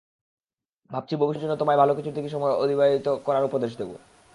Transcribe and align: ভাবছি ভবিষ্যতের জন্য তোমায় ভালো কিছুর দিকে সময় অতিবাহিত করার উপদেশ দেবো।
ভাবছি 0.91 1.13
ভবিষ্যতের 1.15 1.43
জন্য 1.43 1.55
তোমায় 1.55 1.79
ভালো 1.79 1.91
কিছুর 1.95 2.13
দিকে 2.13 2.29
সময় 2.29 2.53
অতিবাহিত 2.53 3.07
করার 3.25 3.43
উপদেশ 3.43 3.71
দেবো। 3.77 3.95